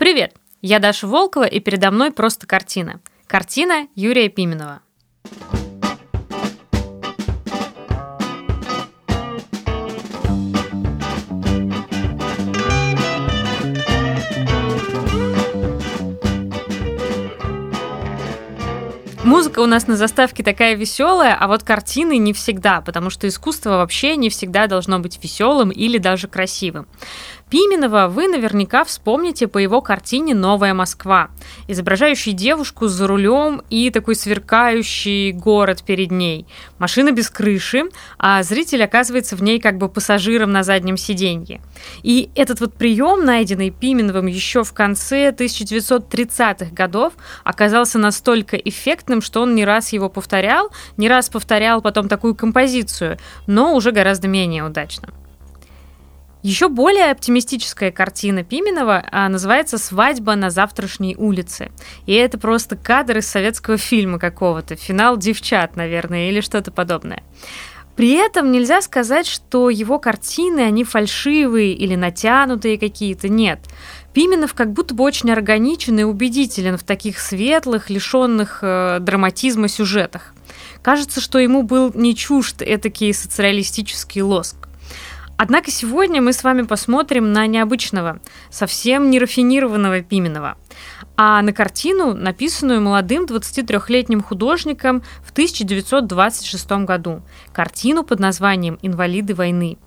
Привет! 0.00 0.34
Я 0.62 0.78
Даша 0.78 1.06
Волкова, 1.06 1.44
и 1.44 1.60
передо 1.60 1.90
мной 1.90 2.10
просто 2.10 2.46
картина. 2.46 3.00
Картина 3.26 3.86
Юрия 3.94 4.30
Пименова. 4.30 4.80
Музыка 19.22 19.60
у 19.60 19.66
нас 19.66 19.86
на 19.86 19.96
заставке 19.96 20.42
такая 20.42 20.76
веселая, 20.76 21.36
а 21.38 21.46
вот 21.46 21.62
картины 21.62 22.16
не 22.16 22.32
всегда, 22.32 22.80
потому 22.80 23.10
что 23.10 23.28
искусство 23.28 23.76
вообще 23.76 24.16
не 24.16 24.30
всегда 24.30 24.66
должно 24.66 24.98
быть 24.98 25.22
веселым 25.22 25.70
или 25.70 25.98
даже 25.98 26.26
красивым. 26.26 26.88
Пименова 27.50 28.06
вы 28.06 28.28
наверняка 28.28 28.84
вспомните 28.84 29.48
по 29.48 29.58
его 29.58 29.80
картине 29.80 30.36
«Новая 30.36 30.72
Москва», 30.72 31.30
изображающей 31.66 32.30
девушку 32.30 32.86
за 32.86 33.08
рулем 33.08 33.62
и 33.68 33.90
такой 33.90 34.14
сверкающий 34.14 35.32
город 35.32 35.82
перед 35.84 36.12
ней. 36.12 36.46
Машина 36.78 37.10
без 37.10 37.28
крыши, 37.28 37.82
а 38.18 38.44
зритель 38.44 38.84
оказывается 38.84 39.34
в 39.34 39.42
ней 39.42 39.58
как 39.58 39.78
бы 39.78 39.88
пассажиром 39.88 40.52
на 40.52 40.62
заднем 40.62 40.96
сиденье. 40.96 41.60
И 42.04 42.30
этот 42.36 42.60
вот 42.60 42.74
прием, 42.74 43.24
найденный 43.24 43.70
Пименовым 43.70 44.26
еще 44.26 44.62
в 44.62 44.72
конце 44.72 45.30
1930-х 45.32 46.72
годов, 46.72 47.14
оказался 47.42 47.98
настолько 47.98 48.56
эффектным, 48.56 49.20
что 49.20 49.42
он 49.42 49.56
не 49.56 49.64
раз 49.64 49.92
его 49.92 50.08
повторял, 50.08 50.70
не 50.96 51.08
раз 51.08 51.28
повторял 51.28 51.82
потом 51.82 52.08
такую 52.08 52.36
композицию, 52.36 53.18
но 53.48 53.74
уже 53.74 53.90
гораздо 53.90 54.28
менее 54.28 54.62
удачно. 54.62 55.08
Еще 56.42 56.68
более 56.68 57.10
оптимистическая 57.10 57.90
картина 57.90 58.44
Пименова 58.44 59.04
а, 59.10 59.28
называется 59.28 59.76
«Свадьба 59.76 60.36
на 60.36 60.50
завтрашней 60.50 61.14
улице». 61.16 61.70
И 62.06 62.14
это 62.14 62.38
просто 62.38 62.76
кадр 62.76 63.18
из 63.18 63.26
советского 63.26 63.76
фильма 63.76 64.18
какого-то, 64.18 64.74
финал 64.74 65.18
«Девчат», 65.18 65.76
наверное, 65.76 66.30
или 66.30 66.40
что-то 66.40 66.70
подобное. 66.70 67.22
При 67.94 68.12
этом 68.12 68.50
нельзя 68.50 68.80
сказать, 68.80 69.26
что 69.26 69.68
его 69.68 69.98
картины, 69.98 70.60
они 70.60 70.84
фальшивые 70.84 71.74
или 71.74 71.96
натянутые 71.96 72.78
какие-то, 72.78 73.28
нет. 73.28 73.60
Пименов 74.14 74.54
как 74.54 74.72
будто 74.72 74.94
бы 74.94 75.04
очень 75.04 75.30
органичен 75.30 75.98
и 75.98 76.04
убедителен 76.04 76.78
в 76.78 76.82
таких 76.82 77.18
светлых, 77.18 77.90
лишенных 77.90 78.60
э, 78.62 78.98
драматизма 79.00 79.68
сюжетах. 79.68 80.34
Кажется, 80.80 81.20
что 81.20 81.38
ему 81.38 81.62
был 81.62 81.92
не 81.94 82.16
чужд 82.16 82.62
этакий 82.62 83.12
социалистический 83.12 84.22
лоск. 84.22 84.59
Однако 85.42 85.70
сегодня 85.70 86.20
мы 86.20 86.34
с 86.34 86.44
вами 86.44 86.60
посмотрим 86.60 87.32
на 87.32 87.46
необычного, 87.46 88.20
совсем 88.50 89.08
не 89.08 89.18
рафинированного 89.18 90.02
Пименова, 90.02 90.58
а 91.16 91.40
на 91.40 91.54
картину, 91.54 92.12
написанную 92.12 92.82
молодым 92.82 93.24
23-летним 93.24 94.22
художником 94.22 95.02
в 95.24 95.30
1926 95.30 96.70
году. 96.84 97.22
Картину 97.54 98.04
под 98.04 98.20
названием 98.20 98.78
«Инвалиды 98.82 99.34
войны». 99.34 99.78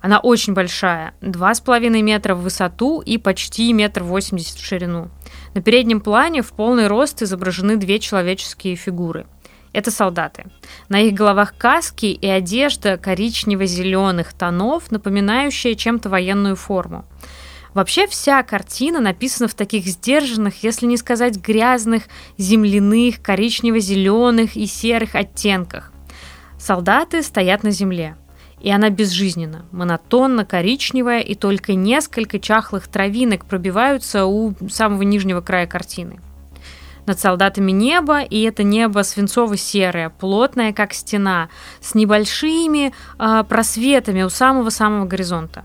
Она 0.00 0.20
очень 0.20 0.54
большая, 0.54 1.12
2,5 1.20 2.00
метра 2.00 2.34
в 2.34 2.40
высоту 2.40 3.02
и 3.02 3.18
почти 3.18 3.74
метр 3.74 4.04
восемьдесят 4.04 4.56
в 4.56 4.64
ширину. 4.64 5.10
На 5.52 5.60
переднем 5.60 6.00
плане 6.00 6.40
в 6.40 6.54
полный 6.54 6.86
рост 6.86 7.20
изображены 7.20 7.76
две 7.76 7.98
человеческие 7.98 8.74
фигуры– 8.74 9.26
это 9.74 9.90
солдаты. 9.90 10.46
На 10.88 11.00
их 11.00 11.14
головах 11.14 11.54
каски 11.58 12.06
и 12.06 12.26
одежда 12.26 12.96
коричнево-зеленых 12.96 14.32
тонов, 14.32 14.90
напоминающая 14.90 15.74
чем-то 15.74 16.08
военную 16.08 16.56
форму. 16.56 17.04
Вообще 17.74 18.06
вся 18.06 18.42
картина 18.44 19.00
написана 19.00 19.48
в 19.48 19.54
таких 19.54 19.84
сдержанных, 19.86 20.62
если 20.62 20.86
не 20.86 20.96
сказать 20.96 21.36
грязных, 21.36 22.04
земляных, 22.38 23.20
коричнево-зеленых 23.20 24.56
и 24.56 24.66
серых 24.66 25.16
оттенках. 25.16 25.92
Солдаты 26.56 27.24
стоят 27.24 27.64
на 27.64 27.72
земле, 27.72 28.16
и 28.60 28.70
она 28.70 28.90
безжизненна, 28.90 29.66
монотонно 29.72 30.44
коричневая, 30.44 31.20
и 31.20 31.34
только 31.34 31.74
несколько 31.74 32.38
чахлых 32.38 32.86
травинок 32.86 33.44
пробиваются 33.44 34.24
у 34.24 34.54
самого 34.68 35.02
нижнего 35.02 35.40
края 35.40 35.66
картины 35.66 36.20
над 37.06 37.20
солдатами 37.20 37.72
небо, 37.72 38.22
и 38.22 38.42
это 38.42 38.62
небо 38.62 39.00
свинцово-серое, 39.00 40.10
плотное, 40.10 40.72
как 40.72 40.92
стена, 40.92 41.48
с 41.80 41.94
небольшими 41.94 42.92
э, 43.18 43.44
просветами 43.48 44.22
у 44.22 44.30
самого-самого 44.30 45.04
горизонта. 45.04 45.64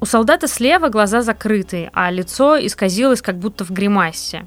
У 0.00 0.06
солдата 0.06 0.48
слева 0.48 0.88
глаза 0.88 1.20
закрыты, 1.20 1.90
а 1.92 2.10
лицо 2.10 2.56
исказилось 2.58 3.20
как 3.20 3.38
будто 3.38 3.64
в 3.64 3.70
гримасе. 3.70 4.46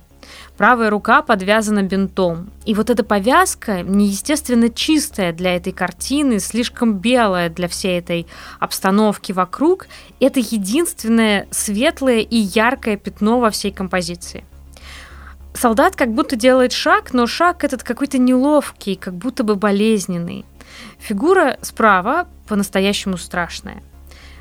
Правая 0.58 0.90
рука 0.90 1.22
подвязана 1.22 1.84
бинтом. 1.84 2.52
И 2.66 2.74
вот 2.74 2.90
эта 2.90 3.04
повязка 3.04 3.82
неестественно 3.82 4.70
чистая 4.70 5.32
для 5.32 5.56
этой 5.56 5.74
картины, 5.74 6.40
слишком 6.40 7.00
белая 7.00 7.50
для 7.50 7.68
всей 7.68 8.00
этой 8.00 8.28
обстановки 8.60 9.32
вокруг. 9.32 9.88
Это 10.20 10.40
единственное 10.40 11.48
светлое 11.52 12.20
и 12.20 12.38
яркое 12.38 12.98
пятно 12.98 13.40
во 13.40 13.50
всей 13.50 13.72
композиции. 13.72 14.46
Солдат 15.54 15.96
как 15.96 16.14
будто 16.14 16.36
делает 16.36 16.74
шаг, 16.74 17.14
но 17.14 17.28
шаг 17.28 17.64
этот 17.64 17.84
какой-то 17.84 18.18
неловкий, 18.18 18.96
как 18.96 19.14
будто 19.14 19.44
бы 19.44 19.56
болезненный. 19.56 20.46
Фигура 21.00 21.58
справа 21.62 22.28
по-настоящему 22.48 23.18
страшная. 23.18 23.84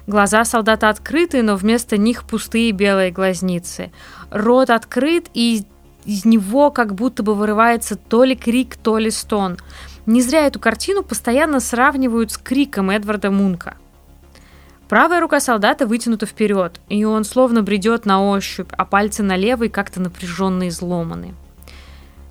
Глаза 0.07 0.45
солдата 0.45 0.89
открыты, 0.89 1.43
но 1.43 1.57
вместо 1.57 1.97
них 1.97 2.25
пустые 2.25 2.73
белые 2.73 3.13
глазницы. 3.13 3.93
Рот 4.31 4.71
открыт, 4.71 5.29
и 5.33 5.65
из 6.05 6.25
него 6.25 6.71
как 6.71 6.95
будто 6.95 7.23
бы 7.23 7.35
вырывается 7.35 7.97
то 7.97 8.25
ли 8.25 8.35
крик, 8.35 8.77
то 8.77 8.99
ли 8.99 9.11
стон. 9.11 9.59
Не 10.07 10.21
зря 10.21 10.47
эту 10.47 10.59
картину 10.59 11.05
постоянно 11.05 11.61
сравнивают 11.61 12.33
с 12.33 12.39
криком 12.39 12.91
Эдварда 12.91 13.31
Мунка. 13.31 13.77
Правая 14.93 15.21
рука 15.21 15.41
солдата 15.41 15.87
вытянута 15.87 16.27
вперед, 16.27 16.79
и 16.91 17.07
он 17.07 17.25
словно 17.25 17.63
бредет 17.63 18.05
на 18.05 18.23
ощупь, 18.23 18.69
а 18.77 18.85
пальцы 18.85 19.23
на 19.23 19.37
левой 19.37 19.71
как-то 19.71 20.03
напряженно 20.03 20.69
изломаны. 20.69 21.35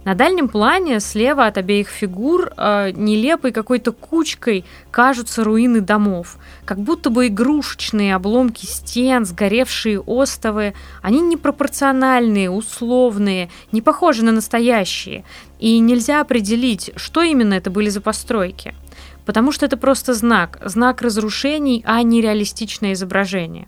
На 0.04 0.14
дальнем 0.14 0.48
плане, 0.48 1.00
слева 1.00 1.48
от 1.48 1.58
обеих 1.58 1.88
фигур, 1.88 2.52
э, 2.56 2.92
нелепой 2.92 3.52
какой-то 3.52 3.92
кучкой 3.92 4.64
кажутся 4.92 5.44
руины 5.44 5.82
домов, 5.82 6.38
как 6.64 6.78
будто 6.78 7.10
бы 7.10 7.26
игрушечные 7.26 8.14
обломки 8.14 8.68
стен, 8.68 9.26
сгоревшие 9.26 10.00
остовы. 10.00 10.76
Они 11.02 11.20
непропорциональные, 11.20 12.52
условные, 12.52 13.50
не 13.72 13.82
похожи 13.82 14.24
на 14.24 14.34
настоящие, 14.34 15.24
и 15.58 15.80
нельзя 15.80 16.22
определить, 16.22 16.92
что 16.96 17.24
именно 17.24 17.56
это 17.56 17.72
были 17.72 17.90
за 17.90 18.02
постройки– 18.02 18.76
потому 19.26 19.52
что 19.52 19.66
это 19.66 19.78
просто 19.78 20.14
знак, 20.14 20.59
знак 20.64 21.02
разрушений, 21.02 21.84
а 21.86 22.02
не 22.04 22.22
реалистичное 22.22 22.94
изображение. 22.94 23.68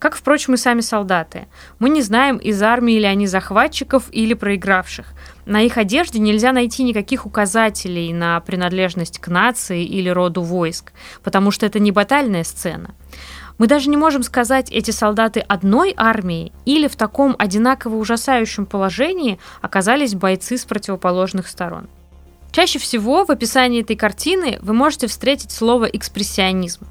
Как, 0.00 0.16
впрочем, 0.16 0.54
и 0.54 0.56
сами 0.56 0.80
солдаты. 0.80 1.46
Мы 1.78 1.90
не 1.90 2.00
знаем, 2.00 2.38
из 2.38 2.62
армии 2.62 2.98
ли 2.98 3.04
они 3.04 3.26
захватчиков 3.26 4.04
или 4.10 4.32
проигравших. 4.32 5.06
На 5.44 5.60
их 5.60 5.76
одежде 5.76 6.18
нельзя 6.18 6.52
найти 6.52 6.84
никаких 6.84 7.26
указателей 7.26 8.10
на 8.14 8.40
принадлежность 8.40 9.18
к 9.18 9.28
нации 9.28 9.84
или 9.84 10.08
роду 10.08 10.40
войск, 10.40 10.92
потому 11.22 11.50
что 11.50 11.66
это 11.66 11.80
не 11.80 11.92
батальная 11.92 12.44
сцена. 12.44 12.94
Мы 13.58 13.66
даже 13.66 13.90
не 13.90 13.98
можем 13.98 14.22
сказать, 14.22 14.70
эти 14.70 14.90
солдаты 14.90 15.40
одной 15.40 15.92
армии 15.94 16.50
или 16.64 16.88
в 16.88 16.96
таком 16.96 17.36
одинаково 17.38 17.96
ужасающем 17.96 18.64
положении 18.64 19.38
оказались 19.60 20.14
бойцы 20.14 20.56
с 20.56 20.64
противоположных 20.64 21.46
сторон. 21.46 21.90
Чаще 22.52 22.78
всего 22.78 23.24
в 23.24 23.30
описании 23.30 23.82
этой 23.82 23.96
картины 23.96 24.58
вы 24.60 24.72
можете 24.74 25.06
встретить 25.06 25.52
слово 25.52 25.84
«экспрессионизм». 25.84 26.86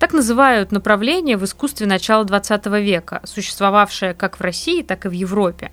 Так 0.00 0.14
называют 0.14 0.72
направление 0.72 1.36
в 1.36 1.44
искусстве 1.44 1.86
начала 1.86 2.24
XX 2.24 2.82
века, 2.82 3.20
существовавшее 3.24 4.14
как 4.14 4.38
в 4.38 4.40
России, 4.40 4.80
так 4.80 5.04
и 5.04 5.10
в 5.10 5.12
Европе. 5.12 5.72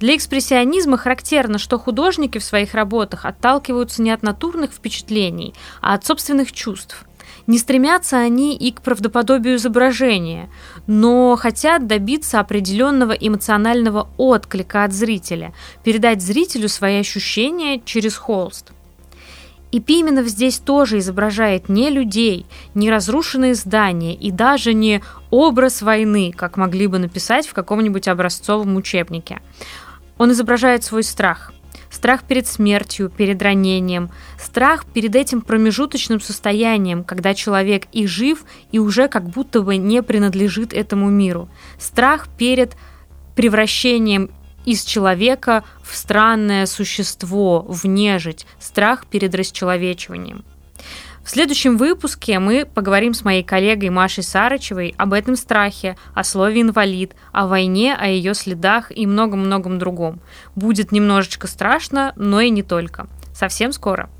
Для 0.00 0.16
экспрессионизма 0.16 0.96
характерно, 0.96 1.58
что 1.58 1.78
художники 1.78 2.38
в 2.38 2.44
своих 2.44 2.74
работах 2.74 3.24
отталкиваются 3.24 4.02
не 4.02 4.10
от 4.10 4.24
натурных 4.24 4.72
впечатлений, 4.72 5.54
а 5.80 5.94
от 5.94 6.04
собственных 6.04 6.50
чувств. 6.50 7.04
Не 7.46 7.56
стремятся 7.56 8.18
они 8.18 8.56
и 8.56 8.72
к 8.72 8.82
правдоподобию 8.82 9.54
изображения, 9.54 10.50
но 10.88 11.36
хотят 11.36 11.86
добиться 11.86 12.40
определенного 12.40 13.12
эмоционального 13.12 14.08
отклика 14.16 14.82
от 14.82 14.92
зрителя, 14.92 15.54
передать 15.84 16.20
зрителю 16.20 16.68
свои 16.68 16.98
ощущения 16.98 17.80
через 17.84 18.16
холст. 18.16 18.72
И 19.70 19.80
Пименов 19.80 20.26
здесь 20.26 20.58
тоже 20.58 20.98
изображает 20.98 21.68
не 21.68 21.90
людей, 21.90 22.46
не 22.74 22.90
разрушенные 22.90 23.54
здания 23.54 24.14
и 24.14 24.30
даже 24.30 24.72
не 24.72 25.02
образ 25.30 25.82
войны, 25.82 26.32
как 26.34 26.56
могли 26.56 26.86
бы 26.86 26.98
написать 26.98 27.46
в 27.46 27.52
каком-нибудь 27.52 28.08
образцовом 28.08 28.76
учебнике. 28.76 29.40
Он 30.16 30.32
изображает 30.32 30.84
свой 30.84 31.02
страх– 31.02 31.52
страх 31.90 32.24
перед 32.24 32.46
смертью, 32.46 33.10
перед 33.10 33.42
ранением, 33.42 34.10
страх 34.38 34.86
перед 34.86 35.14
этим 35.14 35.40
промежуточным 35.40 36.20
состоянием, 36.20 37.04
когда 37.04 37.34
человек 37.34 37.86
и 37.92 38.06
жив, 38.06 38.44
и 38.72 38.78
уже 38.78 39.08
как 39.08 39.28
будто 39.28 39.62
бы 39.62 39.76
не 39.76 40.02
принадлежит 40.02 40.72
этому 40.72 41.10
миру, 41.10 41.48
страх 41.78 42.28
перед 42.36 42.76
превращением 43.34 44.30
из 44.68 44.84
человека 44.84 45.64
в 45.82 45.96
странное 45.96 46.66
существо, 46.66 47.64
в 47.66 47.86
нежить, 47.86 48.46
страх 48.60 49.06
перед 49.06 49.34
расчеловечиванием. 49.34 50.44
В 51.24 51.30
следующем 51.30 51.78
выпуске 51.78 52.38
мы 52.38 52.66
поговорим 52.66 53.14
с 53.14 53.24
моей 53.24 53.42
коллегой 53.42 53.88
Машей 53.88 54.22
Сарычевой 54.22 54.94
об 54.98 55.14
этом 55.14 55.36
страхе, 55.36 55.96
о 56.14 56.22
слове 56.22 56.60
«инвалид», 56.60 57.14
о 57.32 57.46
войне, 57.46 57.94
о 57.94 58.08
ее 58.08 58.34
следах 58.34 58.92
и 58.94 59.06
многом-многом 59.06 59.78
другом. 59.78 60.20
Будет 60.54 60.92
немножечко 60.92 61.46
страшно, 61.46 62.12
но 62.16 62.40
и 62.42 62.50
не 62.50 62.62
только. 62.62 63.08
Совсем 63.34 63.72
скоро. 63.72 64.10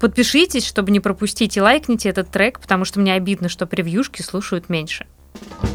Подпишитесь, 0.00 0.66
чтобы 0.66 0.90
не 0.90 0.98
пропустить, 0.98 1.56
и 1.56 1.60
лайкните 1.60 2.08
этот 2.08 2.30
трек, 2.30 2.58
потому 2.58 2.84
что 2.84 2.98
мне 2.98 3.14
обидно, 3.14 3.48
что 3.48 3.66
превьюшки 3.66 4.22
слушают 4.22 4.68
меньше. 4.68 5.06
thank 5.62 5.69